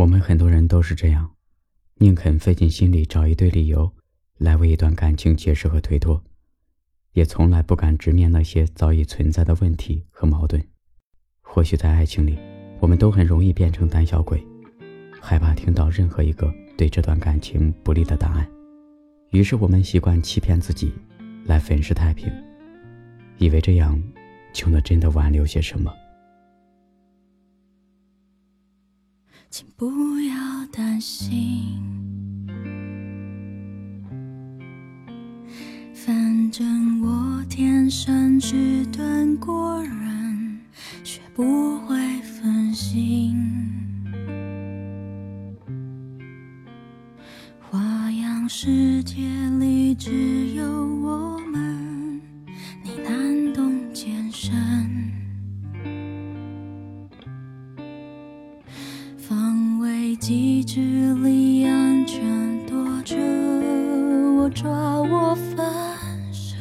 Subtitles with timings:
[0.00, 1.30] 我们很多人都是这样，
[1.96, 3.92] 宁肯费尽心力找一堆理由
[4.38, 6.24] 来为一段感情解释和推脱，
[7.12, 10.66] 也从来不敢直面那些早已存在的问题和矛盾。
[11.42, 12.38] 或许在爱情里，
[12.80, 14.42] 我们都很容易变成胆小鬼，
[15.20, 18.50] 害怕听到任何一个对这段感情不利的答案，
[19.32, 20.94] 于是我们习惯欺骗自己，
[21.44, 22.32] 来粉饰太平，
[23.36, 24.02] 以为这样
[24.54, 25.92] 就能真的挽留些什么。
[29.52, 31.76] 请不要担心，
[35.92, 40.60] 反正我天生迟钝过人，
[41.02, 43.36] 学不会分心。
[47.58, 49.16] 花样世界
[49.58, 51.69] 里只有我们，
[60.30, 60.80] 机制
[61.24, 63.16] 里安全躲着，
[64.36, 65.66] 我抓我反
[66.32, 66.54] 射，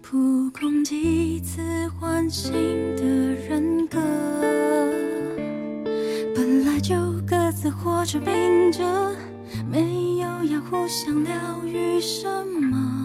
[0.00, 1.60] 扑空几次
[1.98, 2.52] 唤醒
[2.94, 3.98] 的人格，
[6.32, 6.94] 本来就
[7.26, 8.84] 各自活着并着，
[9.68, 11.34] 没有要互相疗
[11.66, 12.99] 愈什么。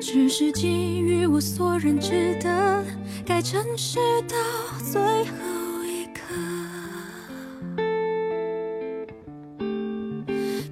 [0.00, 2.82] 只是基于我所认知的，
[3.24, 4.34] 该诚实到
[4.82, 5.36] 最后
[5.84, 6.20] 一刻。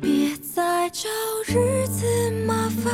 [0.01, 1.09] 别再找
[1.47, 2.07] 日子
[2.47, 2.93] 麻烦，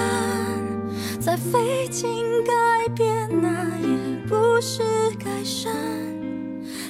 [1.20, 2.12] 再费劲
[2.44, 2.52] 改
[2.96, 3.96] 变，那也
[4.28, 4.82] 不是
[5.18, 5.72] 改善。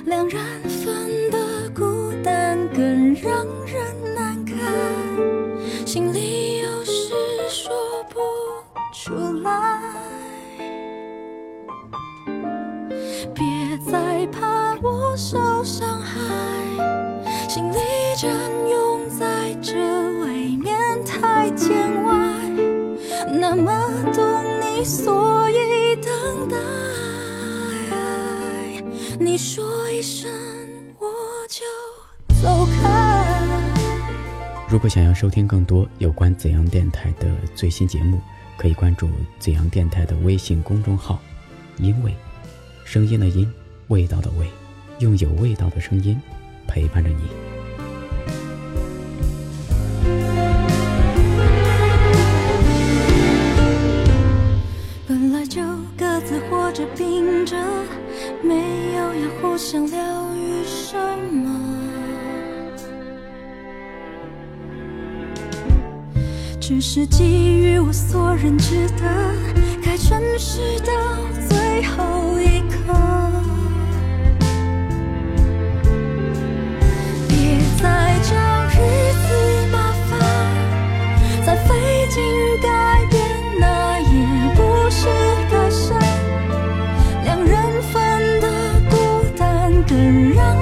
[0.06, 4.56] 两人份的孤单更让人难堪，
[5.86, 7.12] 心里有事
[7.48, 7.72] 说
[8.08, 8.20] 不
[9.04, 9.82] 出来。
[13.34, 13.44] 别
[13.86, 16.16] 再怕我受伤害，
[17.46, 17.76] 心里
[18.16, 18.34] 占
[18.66, 19.74] 用在这
[20.20, 22.14] 未免太见外。
[23.30, 23.70] 那么
[24.14, 24.24] 懂
[24.62, 26.56] 你，所以等待。
[29.20, 30.30] 你说一声，
[30.98, 31.06] 我
[31.46, 31.62] 就
[32.42, 33.26] 走开。
[34.66, 38.18] 如果想要收听更多有关怎样电台的最新节目，
[38.56, 41.20] 可以关注紫阳电台的微信公众号
[41.78, 42.14] “因为”，
[42.84, 43.50] 声音的音，
[43.88, 44.46] 味道的味，
[45.00, 46.20] 用有味道的声音
[46.66, 47.16] 陪伴着你。
[55.06, 55.60] 本来就
[55.98, 57.56] 各自活着并着，
[58.42, 60.96] 没有要互相疗愈什
[61.32, 61.73] 么。
[66.66, 69.04] 只是基于我所认知的，
[69.84, 70.92] 该诚实到
[71.46, 72.90] 最后一刻。
[77.28, 78.32] 别再找
[78.70, 78.78] 日
[79.12, 80.18] 子麻烦，
[81.44, 81.74] 再费
[82.08, 82.22] 劲
[82.62, 82.66] 改
[83.10, 83.20] 变，
[83.60, 85.04] 那也不是
[85.50, 86.00] 改善。
[87.24, 87.52] 两人
[87.92, 88.48] 份的
[88.88, 88.96] 孤
[89.36, 90.56] 单更让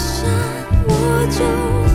[0.00, 0.24] 下
[0.86, 1.89] 我就